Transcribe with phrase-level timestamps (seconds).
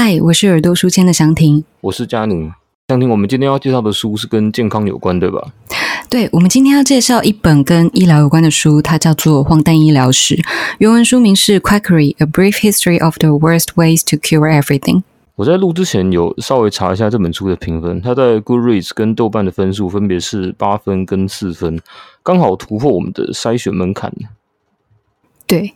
[0.00, 1.64] 嗨，我是耳朵书签的祥婷。
[1.80, 2.52] 我是佳宁。
[2.86, 5.44] 祥婷，我们今天要介绍的书是跟健康有关，对吧？
[6.08, 10.36] 对，我们今天要介绍一本跟医疗有关的书，它叫做《荒诞医疗史》，
[10.78, 14.98] 原文书名是《Quackery: A Brief History of the Worst Ways to Cure Everything》。
[15.34, 21.80] 我在录之前有稍微查一下这本书的评分，它在 Goodreads 跟豆瓣的分数分别是八分跟四分，
[22.22, 24.12] 刚好突破我们的筛选门槛。
[25.48, 25.74] 对，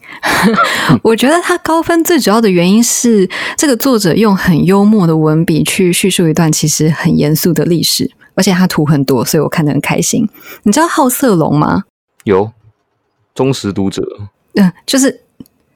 [1.03, 10.29] 我觉得他高分最主要的原因是这个作者用很幽默的文笔去叙述一段其实很严肃的历史，而且他图很多，所以我看得很开心。
[10.63, 11.85] 你知道好色龙吗？
[12.25, 12.53] 有
[13.35, 14.07] 忠实读者，
[14.55, 15.21] 嗯，就是。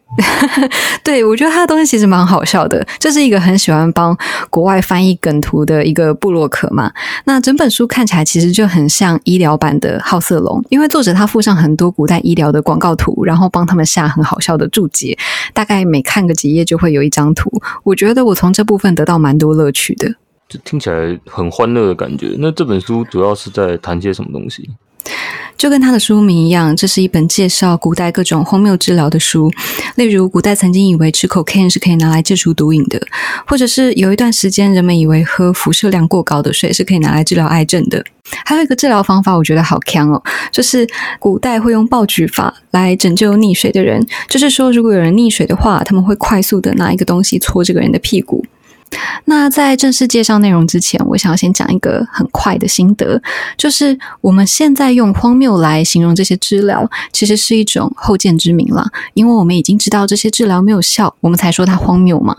[1.02, 4.16] 对，我觉得他的东西其实蛮好笑的，就是一个很喜欢帮
[4.48, 6.90] 国外翻译梗图的一个布洛克嘛。
[7.24, 15.18] 那整本书看起来其实就很像医疗版的好色龙，因为作者他附上很多古代医疗的广告图，然后帮他们下很好笑的注解，
[15.52, 17.50] 大概每看个几页就会有一张图。
[17.82, 20.08] 我觉得我从这部分得到蛮多乐趣的，
[20.48, 22.36] 就听起来很欢乐的感觉。
[22.38, 24.70] 那这本书主要是在谈些什么东西？
[25.56, 29.50] 就跟他的书名一样，这是一本介绍古代各种荒谬治疗的书。
[29.94, 33.00] 例如，古代曾经以为吃 cocaine 是可以拿来戒除毒瘾的，
[33.46, 38.04] 或者是有一段时间人们以为喝辐射量过高的水是可以拿来治疗癌症的。
[38.44, 40.86] 还有一个治疗方法，我觉得好强哦，就是
[41.18, 44.04] 古代会用暴菊法来拯救溺水的人。
[44.28, 48.44] 就是说，如果有人溺水的话，他们会快速的拿一个东西戳这个人的屁股。
[49.24, 53.20] 那在正式介绍内容之前，我想要先讲一个很快的心得，
[53.56, 62.36] 就是我们现在用荒谬来形容这些治疗，其实是一种后见之明了，因为我们已经知道这些治疗没有效，我们才说它荒谬嘛。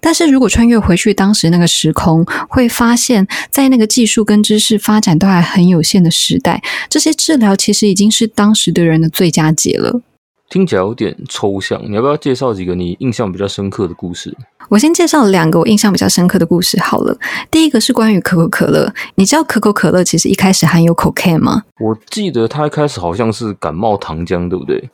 [0.00, 10.02] 但是如果穿越回去当时那个时空，会发现，在那个技术跟知识发展都还很有限的时代，这些治疗其实已经是当时的人的最佳解了。
[10.48, 14.36] 听起来有点抽象，你要不要介绍几个你印象比较深刻的故事？
[14.68, 17.16] 我先介绍两个我印象比较深刻的故事好了。
[17.50, 21.62] 第一个是关于可口可乐，你知道可口可乐其实一开始含有 cocaine 吗？
[21.80, 24.90] 我记得它一开始好像是感冒糖浆，对不对？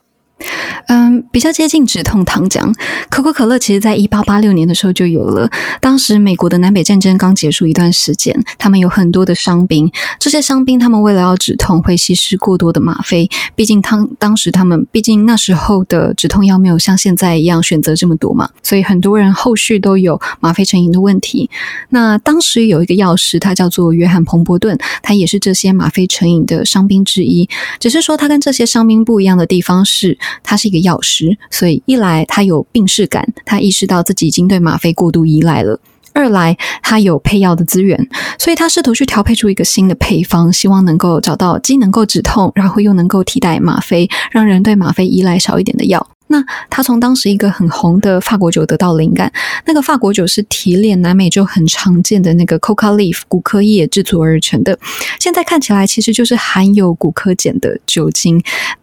[0.92, 2.70] 嗯，比较接近止痛糖浆。
[3.08, 5.50] 可口可乐其实在一八八六年的时候就有了。
[5.80, 9.90] 当时美国的南北战争刚结束一段时间，他们有很多的伤兵。
[10.20, 13.26] 这些伤兵他们为了要止痛，会吸食过多的吗啡。
[13.54, 21.48] 毕竟当当时他们，毕竟那时候的止痛药没有像现在一样选择这么多嘛，所以很多人后续都有吗啡成瘾的问题。
[21.88, 27.48] 那当时有一个药师，他叫做约翰彭伯顿，他也是这些吗啡成瘾的伤兵之一。
[27.80, 30.18] 只是说他跟这些伤兵不一样的地方是。
[30.42, 35.78] 他是一个药师，所以一来他有病视感，他意识到自己已经对吗啡过度依赖了；
[36.12, 46.06] 二来他有配药的资源，所以他试图去调配出一个新的配方，希望能够找到既能够止痛，然后又能够替代吗啡，让人对吗啡依赖少一点的药。
[46.28, 49.30] 那他从当时一个很红的法国酒得到灵感，
[49.66, 54.78] 那个法国酒是提炼南美洲很常见的那个 coca leaf 古柯叶制作而成的，
[55.20, 58.42] 现在看起来其实就是含有古柯碱的酒精。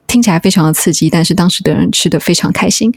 [0.09, 2.91] 听起来非常的刺激，但是当时的人吃的非常开心。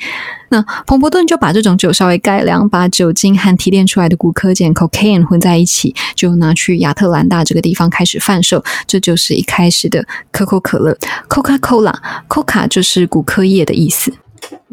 [0.49, 8.65] 那彭伯顿就把这种酒稍微改良，把酒精和提炼出来的古柯碱 （cocaine） 混在一起，就拿去亚特兰大这个地方开始贩售。
[8.87, 10.97] 这就是一开始的可口可乐
[11.29, 14.13] （Coca-Cola），Coca 就是古柯叶的意思。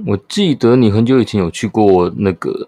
[0.07, 2.67] 我记得你很久以前有去过那个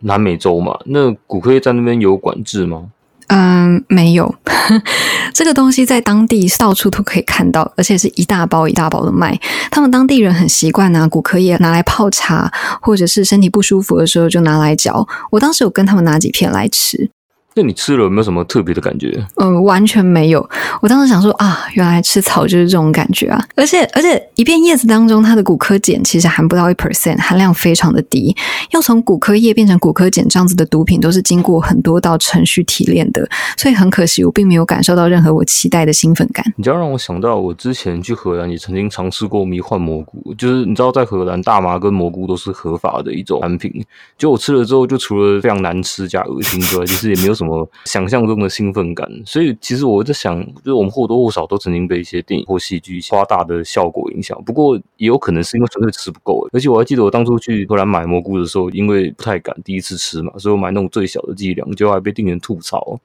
[0.00, 0.78] 南美洲嘛？
[0.86, 2.86] 那古柯叶在那边有管制吗？
[3.30, 4.34] 嗯，没有，
[5.32, 9.38] 这个东西在当地到处都可以看到，而且是一大包一大包的卖。
[9.70, 12.50] 他们当地人很习惯拿骨科叶拿来泡茶，
[12.82, 15.06] 或者是身体不舒服的时候就拿来嚼。
[15.30, 17.10] 我当时有跟他们拿几片来吃。
[17.54, 19.26] 那你吃了有没有什么特别的感觉？
[19.36, 20.48] 嗯，完全没有。
[20.80, 23.44] 我当时想说啊，原来吃草就是这种感觉啊！
[23.56, 28.34] 而且而且，一片叶子当中，它的骨科碱其实含不到一 percent，含量非常的低。
[28.70, 33.28] 要从骨科叶变成骨科碱这样子的毒品，都是经过很多道程序提炼的。
[33.56, 36.44] 所以很可惜，我并没有感受到任何我期待的兴奋感。
[36.56, 43.84] 你知道让我想到，我之前去荷兰也曾经尝试过迷幻蘑菇，就是你知道，在荷兰大麻跟蘑菇都是合法的一种产品。
[44.16, 48.20] 就我吃了之后，就除了非常难吃加恶心之外，其实也没有什么想象。
[48.20, 54.40] 中的兴奋感，所以其实我在想，就是我们或多或少都曾经被一些电影或戏剧夸大的效果影响。
[54.44, 56.46] 不过也有可能是因为纯粹吃不够。
[56.52, 63.00] 而且我还记得我当初去荷兰买蘑菇的时候，因为不太敢第一次吃嘛，所以我买那种最小的剂量，结果还被店员吐槽。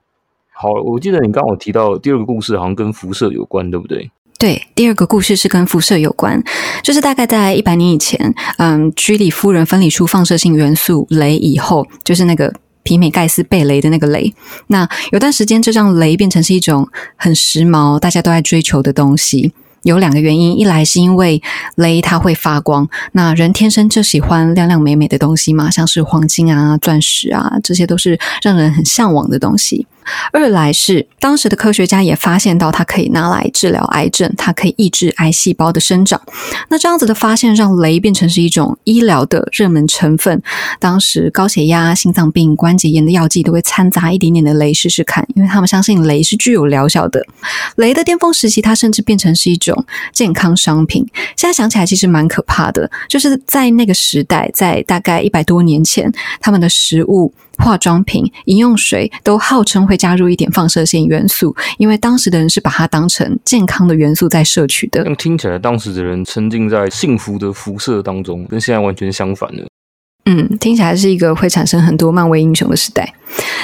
[0.51, 4.11] 好，我记得你刚好提到第二个故事，好像跟辐射有关，对不对？
[4.37, 6.43] 对，第二个故事是跟辐射有关，
[6.83, 12.53] 就是大概在一百年以前，嗯，居里夫人分离出放射性元素镭以后，就是那个。
[12.85, 14.33] 皮美盖斯贝雷的那个雷，
[14.67, 16.87] 那有段时间，这张雷变成是一种
[17.17, 19.51] 很时髦、大家都在追求的东西。
[19.81, 21.41] 有两个原因，一来是因为
[21.75, 29.85] 雷它会发光，那人天生就喜欢亮亮美美的东西嘛，像是黄金啊、钻石啊，这些都是让人很向往的东西。
[30.31, 36.21] 二来是当时的科学家也发现到它可以拿来治疗癌症，它可以抑制癌细胞的生长。
[36.69, 40.41] 那这样子的发现让镭变成是一种医疗的热门成分。
[40.79, 47.25] 当时高血压、心脏病、关节炎的药剂都会掺杂一点点的镭试试看，因为他们相信镭是具有疗效的。
[47.77, 51.05] 镭的巅峰时期，它甚至变成是一种健康商品。
[51.35, 57.33] 现在想起来其实蛮可怕的，就是在那个时代，在大概一百多年前，他们的食物。
[57.57, 65.03] 化妆品、饮用水都号称会加入一点放射性元素，因为当时的人是把它当成健康的元素在摄取的。
[65.15, 69.65] 听起来，当时的人沉浸在幸福的辐射当中，跟现在完全相反了。
[70.25, 73.13] 嗯，听起来是一个会产生很多漫威英雄的时代。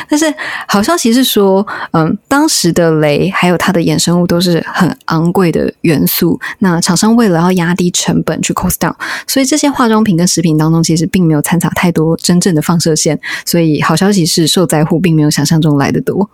[0.08, 0.32] 但是
[0.68, 6.40] 好消息是说，嗯，当时的镭还有它的衍生物都是很昂贵的元素。
[6.60, 8.94] 那厂商为了要压低成本去 cost down，
[9.26, 13.20] 所以这些化妆品跟食品当中其实并没有掺杂太多真正的放射线。
[13.46, 16.30] 所以好消息是，受灾户并没有想象中来的多。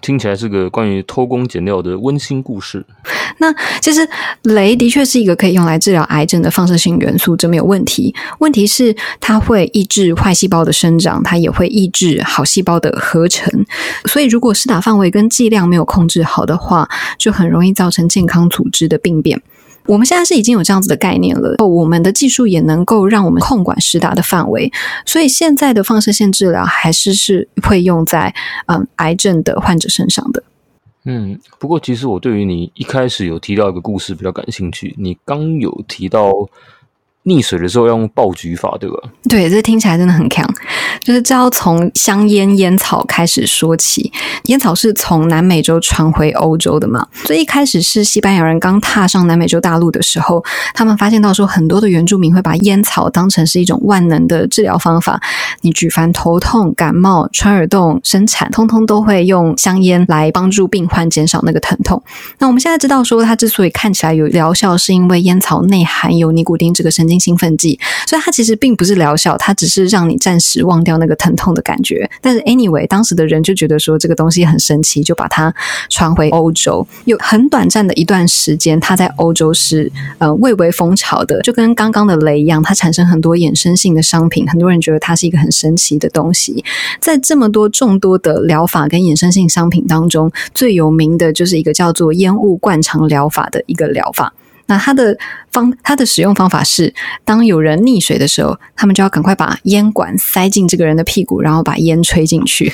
[0.00, 2.84] 听起来是个关于偷工减料的温馨故事。
[3.38, 4.06] 那其实
[4.44, 8.14] 镭的确是一个可以用来治疗癌症的放射性元素，这没有问题。
[8.38, 13.50] 问题是它会抑制坏细胞的生长，它也会抑制好细胞的合成。
[14.04, 19.40] 所以如果施打范围跟剂量没有控制好的话，就很容易造成健康组织的病变。
[19.86, 24.70] 我们现在是已经有这样子的概念了，我们的技术也能够让我们控管施打的范围，
[25.04, 28.34] 所以现在的放射线治疗还是是会用在
[28.66, 30.42] 嗯癌症的患者身上的。
[31.04, 36.32] 嗯，不过其实我对于你一开始有提到一个故事比较感兴趣，你刚有提到。
[37.24, 38.96] 溺水的时候要用爆菊法，对吧？
[39.28, 40.48] 对，这听起来真的很强。
[41.00, 44.10] 就是这要从香烟烟草开始说起。
[44.46, 47.06] 烟草是从南美洲传回欧洲的嘛？
[47.26, 50.42] 所以一开始是西班牙人刚踏上南美洲大陆的时候，
[50.74, 55.20] 他们发现到说，很多的原住民会把烟草当成是一种万能的治疗方法。
[55.60, 62.02] 你举凡头痛、感冒、穿耳洞、生产，通通都会用香烟来帮助病患减少那个疼痛。
[62.38, 72.08] 那我们现在知道说，它之所以看起来有疗效，是因为烟草内含有尼古丁这个神经兴奋剂，所以它其实并不是疗效，它只是让你暂时忘掉那个疼痛的感觉。
[72.22, 75.52] 但是 anyway，当时的人就觉得说这个东西很神奇，就把它
[75.88, 76.86] 传回欧洲。
[77.06, 84.48] 有很短暂的一段时间，它在欧洲是呃蔚为风潮的，就跟刚刚的雷一样，它产生很多衍生性的商品。
[84.48, 86.64] 很多人觉得它是一个很神奇的东西。
[87.00, 94.32] 在这么多众多的疗法跟衍生性商品当中，最有名的就是一个叫做烟雾灌肠疗法的一个疗法。
[94.70, 95.18] 那它的
[95.50, 96.94] 方，它的使用方法是，
[97.24, 102.72] 当有人溺水的时候，他们就要赶快把烟管塞进这个人的屁股，然后把烟吹进去。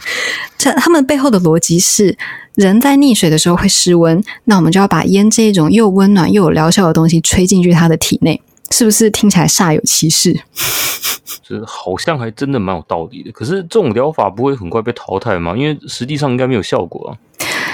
[0.59, 2.15] 这他们背后的逻辑是，
[2.55, 10.39] 人在溺水的时候会失温，那我们就要把烟这种又温暖又有疗效的东西吹进去他的体内，是不是听起来煞有其事？
[11.49, 13.33] 这好像还真的蛮有道理的。
[13.33, 15.57] 可是这种疗法不会很快被淘汰吗？
[15.57, 17.17] 因为实际上应该没有效果啊。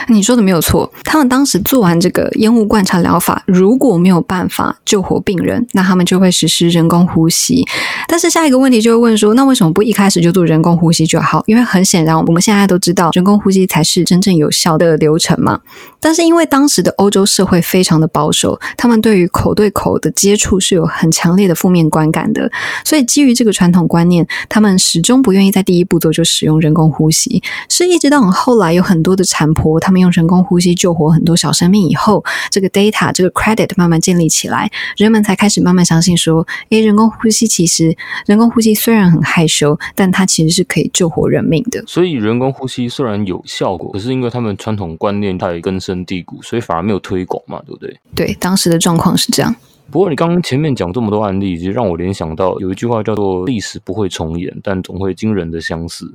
[0.09, 7.65] 你说的没有错，他们当时做完这个烟雾灌肠疗法，如果没有办法救活病人，那他们就会实施人工呼吸。
[8.09, 11.43] 但是下一个问题就会问说，那为什么不一开始就做人工呼吸就好？
[11.47, 15.61] 因为很显然，我们现在都知道人工呼吸才是真正有效的流程嘛。
[16.01, 22.51] 但是因为当时的欧洲社会非常的保守，他们对于口对口的接触是有很强烈的负面观感的，
[22.85, 27.43] 所以基于这个传统观念，他们始终不愿意在第一步骤就使用人工呼吸。
[27.69, 41.83] 是一直到后来有很多的产婆，他们用人工呼吸救活很多小生命以后，这个 data 这个 credit 慢慢建立起来，人们才开始慢慢相信说，诶，人工呼吸其实人工呼吸虽然很害羞，但它其实是可以救活人命的。
[41.87, 48.01] 所以人工呼吸虽然有效果，可是因为他们传统观念太根深蒂固，所以反而没有推广嘛，对不对？
[48.15, 49.55] 对，当时的状况是这样。
[49.93, 56.11] 不过你刚刚前面讲这么多案例，就让我联想到有一句话叫做“历史不会重演，但总会惊人的相似”。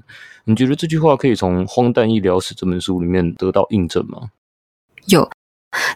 [0.45, 4.31] 你觉得这句话可以从《荒诞医疗史》这本书里面得到印证吗？
[5.09, 5.29] 有。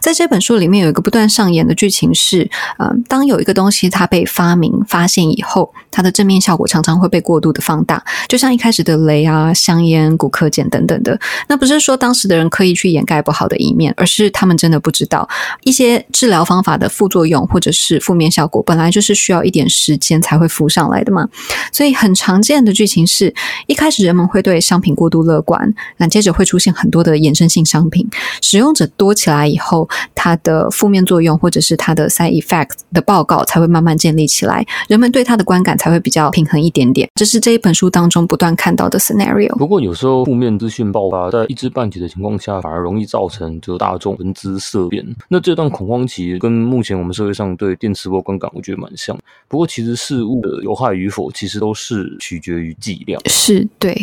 [0.00, 2.48] 在这本书里面有一个不断上演的剧情是，
[2.78, 11.18] 嗯，当有一个东西它被发明发现以后，它的正面效果常常会被过度的放大，就像一开始的雷啊、香烟、骨科碱等等的。
[11.48, 15.26] 那不是说当时的人刻意去掩盖不好的一面，而是他们真的不知道
[15.62, 21.26] 一些治疗方法的副作用或者是负面效果，本来就是需要一点时间才会浮上来的嘛。
[21.72, 23.34] 所以很常见的剧情是
[23.66, 28.06] 一开始人们会对商品过度乐观，那接着会出现很多的衍生性商品，
[28.42, 29.61] 使用者多起来以后。
[29.62, 37.08] 后，它的负面作用或者是它的 side effect 的报告才会慢慢建立起来，人们对它的观感才会比较平衡一点点。
[37.14, 39.56] 这是这一本书当中不断看到的 scenario。
[39.56, 45.04] 不过有时候负面资讯爆发，在一知半解的情况下，反而容易造成就大众闻之色变。
[45.28, 49.16] 那这段恐慌期跟目前我们社会上对电磁波观感，我觉得蛮像。
[49.48, 53.20] 不过其实事物的有害与否，其实都是取决于剂量。
[53.26, 53.96] 是对，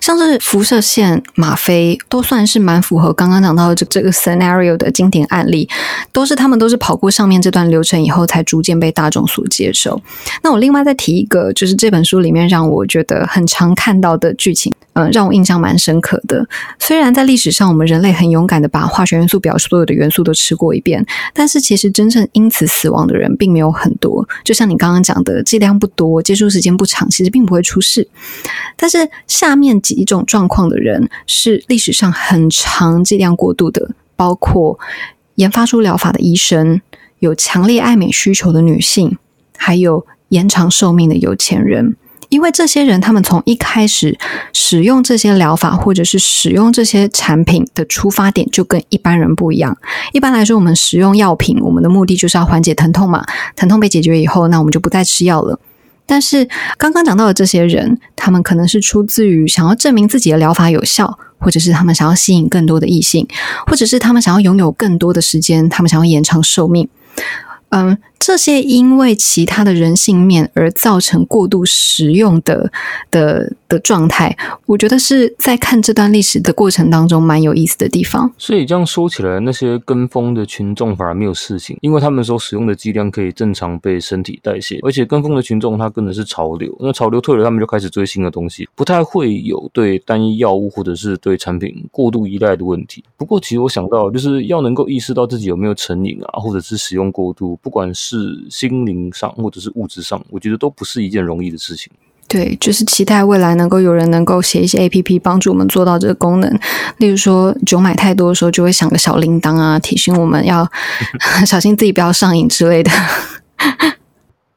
[0.00, 5.68] 像是辐射线、吗啡，都算是蛮符合刚刚讲到的这这个 scenario 的经典案例，
[6.12, 10.00] 都是他们都是跑过上面这段流程以后，才逐渐被大众所接受。
[10.42, 16.46] 那我另外再提一个，就是这本书里面让我觉得很常看到的剧情，嗯，让我印象蛮深刻的。
[16.78, 24.26] 虽然在历史上，我们人类很勇敢的把化学元素表所有的元素都吃过一遍，但是其实真正因此死亡的人并没有很多。
[24.44, 28.06] 就像你刚刚讲的，剂量不多，接触时间不长，其实并不会出事。
[28.76, 34.78] 但是下面几种状况的人是历史上很长剂量过度的，包括
[35.36, 36.82] 研发出疗法的医生，
[37.20, 39.16] 有强烈爱美需求的女性，
[39.56, 41.96] 还有延长寿命的有钱人。
[42.28, 44.18] 因为这些人，他们从一开始
[44.52, 49.74] 使用这些疗法，或者是使用这些产品的出发点，就跟一般人不一样。
[50.12, 53.24] 一般来说，我们使用药品，我们的目的就是要缓解疼痛嘛。
[53.56, 55.58] 疼痛被解决以后，那我们就不再吃药了。
[56.04, 56.46] 但是
[56.76, 63.26] 刚刚讲到的这些人，他们可能是出自于想要证明自己的疗法有效，或者是他们想要吸引更多的异性，
[63.66, 66.88] 或者是他们想要拥有更多的时间，他们想要延长寿命。
[67.70, 72.70] 嗯，这些因为其他的人性面而造成过度使用的
[73.10, 74.36] 的的状态，
[74.66, 78.30] 我觉得是在看这段历史的过程当中蛮有意思的地方。
[78.36, 93.02] 所以这样说起来，那些跟风的群众反而没有事情，因为他们所使用的剂量可以正常被身体代谢，而且跟风的群众他跟的是潮流，那潮流退了，他们就开始追新的东西，不太会有对单一药物或者是对产品过度依赖的问题。
[93.16, 97.58] 不过，其实我想到，就是要能够意识到自己有没有成瘾啊，或者是使用过度。
[97.62, 101.92] 不管是是心灵上或者是物质上，我觉得都不是一件容易的事情。
[102.26, 106.58] 对，就是期待未来能够有人能够写一些 A P P 帮助我们做到这个功能。
[106.98, 110.68] 例如说，酒买太多的时候就会响个小铃铛啊，提醒我们要
[111.46, 112.90] 小心自己不要上瘾之类的。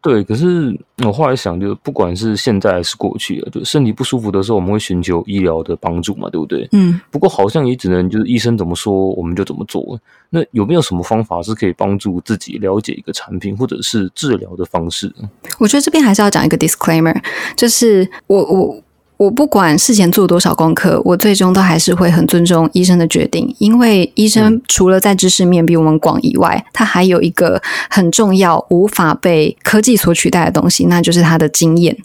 [0.03, 6.67] 对，可是我后来想，就不管是现在还是过去啊，就身体不舒服的时候，我们会寻求医疗的帮助嘛，对不对？
[6.73, 6.99] 嗯。
[7.09, 9.97] 不过好像也只能就是医生怎么说，我们就怎么做。
[10.29, 15.09] 那有没有什么方法是可以帮助自己了解一个产品或者是治疗的方式？
[15.57, 17.15] 我觉得这边还是要讲一个 disclaimer，
[17.55, 18.83] 就是我我。
[19.17, 31.95] 我不管事前做多少功课，我最终都还是会很尊重医生的决定，因为医生除了在知识面比我们广以外，他还有一个很重要、无法被科技所取代的东西，那就是他的经验。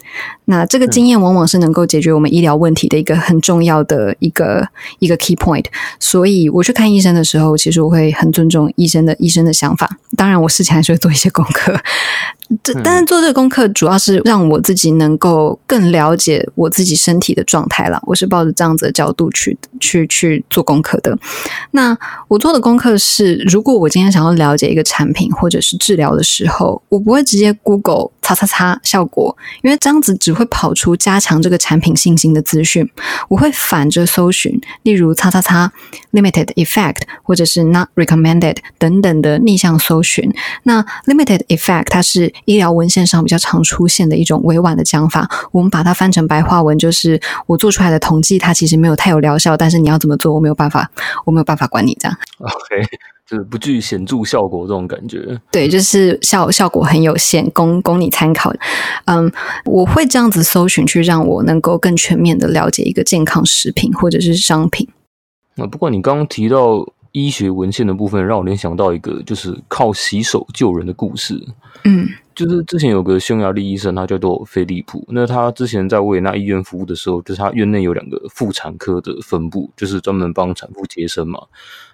[0.44, 4.66] 那这个经验往往是能够解决我们医疗问题的一个很重要的一个
[4.98, 5.64] 一个 key point。
[6.00, 9.98] 所以我去看医生的时候，其实我会很尊重医生的医生的想法。
[10.16, 11.78] 当然，我事前还是会做一些功课。
[12.62, 17.98] 这但是做这个功课，主要是让我自己能够更了解我自己身体的状态了。
[18.04, 21.18] 我是抱着这样子的角度去去去做功课的。
[21.70, 21.96] 那
[22.28, 32.86] 我做的功课是，如果我今天想要了解一个产品或者是治疗的时候，我不会直接 Google 擦擦擦效果，因为这样子只会跑出加强这个产品信心的资讯。
[33.28, 35.72] 我会反着搜寻，例如擦擦擦
[36.12, 40.30] limited effect 或者是 not recommended 等等的逆向搜寻。
[40.64, 50.90] 那 limited effect 它是医疗文献上比较常出现的一种委婉的讲法，我们把它翻成白话文，就是我做出来的统计，它其实没有太有疗效，但是你要怎么做，我没有办法，
[51.24, 52.18] 我没有办法管你这样。
[52.38, 52.86] OK，
[53.26, 55.38] 就是不具显著效果这种感觉。
[55.50, 58.52] 对，就是效效果很有限，供供你参考。
[59.06, 59.30] 嗯，
[59.64, 64.88] 我会这样子搜寻，去让我能够更全面的了解一个健康食品或者是商品。
[65.54, 71.34] 那不过你刚刚提到医学文献的部分，让我联想到一个就是靠洗手救人的故事。
[71.84, 72.08] 嗯。
[72.38, 75.04] 就是之前有个匈牙利医生，他叫做菲利普。
[75.08, 81.40] 那他之前在维也纳医院服务的时候，就是他院内有两个妇产科的分部，就是专门帮产妇接生嘛。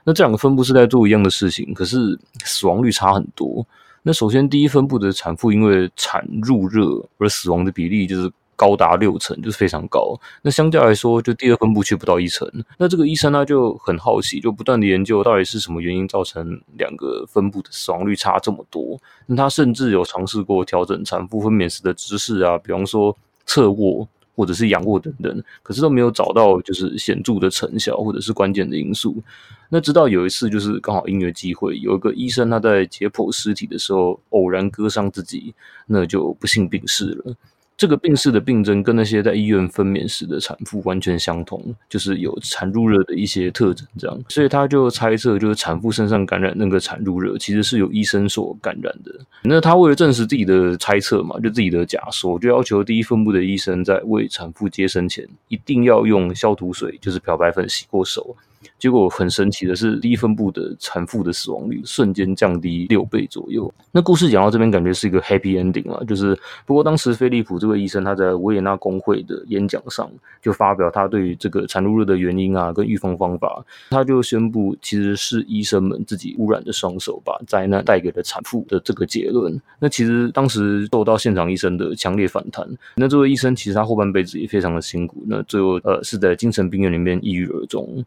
[0.05, 3.67] 那这两个分部是在做一样的事情，可是死亡率差很多。
[4.03, 8.31] 那首先第一分部的产妇因为产褥热而死亡的比例就是。
[8.57, 10.19] 高达六成，就是非常高。
[10.43, 12.49] 那相较来说，就第二分布却不到一成。
[12.79, 19.01] 那这个医生呢就很好奇，就不断的研究到底是什么原因造成两个分布的死亡率差这么多。
[19.27, 24.07] 那他甚至有尝试过调整产妇分娩时的姿势啊，比方说侧卧
[24.37, 29.23] 或者是仰卧等等，可是都没有找到就是显著的成效或者是关键的因素。
[29.69, 35.55] 那直到有一次，就是刚好音乐机会，有一个医生他在解剖尸体的时候偶然割伤自己，
[35.87, 37.35] 那就不幸病逝了。
[37.77, 49.13] 这个病逝的病症跟那些在医院分娩时的产妇完全相同，就是有产褥热的一些特征，这样，所以他就猜测，就是产妇身上感染那个产褥热，其实是由医生所感染的。
[49.43, 58.37] 那他为了证实自己的猜测嘛，就自己的假说，就要求第一分部的医生在为产妇接生前，一定要用消毒水，就是漂白粉洗过手。
[58.79, 63.73] 结果很神奇的是，低分部的产妇的死亡率瞬间降低六倍左右。
[63.93, 66.03] 那故事讲到这边，感觉是一个 happy ending 啊。
[66.05, 70.11] 就是不过当时菲利普这位医生他在维也纳工会的演讲上
[70.43, 79.61] 就发表他对于这个产褥热的原因啊跟预防方法，他就宣布其实是医生们自己污染的双手把灾难带给了产妇的这个结论。
[79.79, 82.69] 那其实当时受到现场医生的强烈反弹。
[82.97, 85.23] 那这位医生其实他后半辈子也非常的辛苦。
[85.27, 88.05] 那最后呃是在精神病院里面抑郁而终。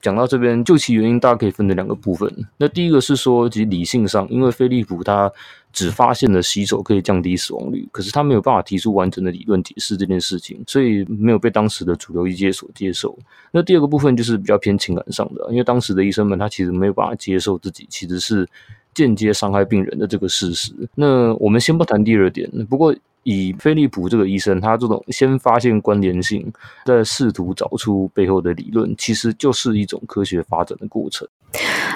[0.00, 2.32] 讲到这边，究其原因，大家可以分成两个部分。
[2.56, 5.30] 那第一个是说，其实理性上，因为菲利普他
[5.72, 13.18] 只发现了洗手可以降低死亡率，可是他没有办法提出完整的理论解释这件事情，所以没有被当时的主流医界所接受。
[13.50, 18.48] 那第二个部分就是比较偏情感上的，因为当时的医生们他其实没有办法接受自己其实是
[18.92, 20.72] 间接伤害病人的这个事实。
[20.94, 22.94] 那我们先不谈第二点，不过。
[23.24, 26.50] 以菲利普这个医生，他这种先发现关联性，
[26.86, 31.26] 再试图找出背后的理论，其实就是一种科学发展的过程。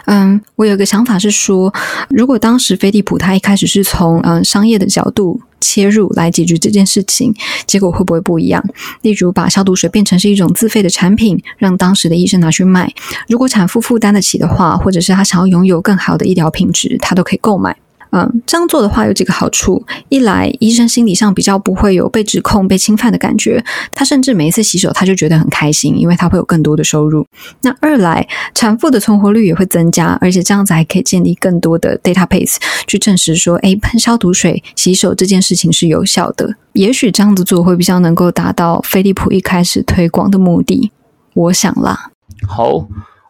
[0.07, 1.73] 嗯，我有个想法是说，
[2.09, 7.35] 如果当时菲利普他一开始是从嗯商业的角度切入来解决这件事情，
[7.67, 8.65] 结果会不会不一样？
[9.03, 12.93] 例如把消毒水变成是一种自费的产品，让当时的医生拿去卖，
[13.29, 17.77] 如果产妇负担得起的话，或者是他想要拥有更好的医疗品质，他都可以购买。
[18.11, 23.63] 嗯，这样做的话有几个好处：一来，医生心理上比较不会有被指控、被侵犯的感觉；
[23.95, 27.27] 他甚至每一次洗手，他就觉得很开心，因为他会有更多的收入。
[27.63, 36.55] 那二来，产妇的存活率也会增加，而且这样子还可以建立更多的 database 去证实说，哎，喷消毒水洗手这件事情是有效的。
[36.73, 40.93] 也许这样子做会比较能够达到飞利浦一开始推广的目的。
[41.35, 42.11] 我想啦。
[42.47, 42.87] 好。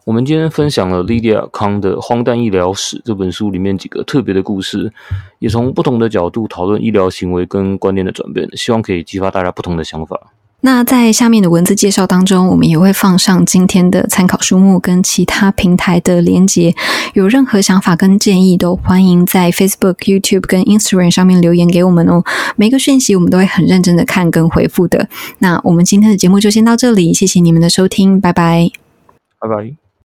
[0.09, 4.91] 我们今天分享了莉迪亚康的《荒诞医疗史》这本书里面几个特别的故事，
[5.39, 10.19] 也从不同的角度讨论医疗行为跟观念的转变，希望可以激发大家不同的想法。
[10.63, 16.75] 那在下面的文字介绍当中，我们也会放上今天的参考书目跟其他平台的连结。
[17.13, 22.25] 有任何想法跟建议，都欢迎在 Facebook、YouTube 跟 Instagram 上面留言给我们哦。
[22.57, 25.07] 每个讯息我们都会很认真的看跟回复的。
[25.41, 28.71] 那我们今天的节目就先到这里，谢谢你们的收听，拜拜，
[29.39, 29.88] 拜拜。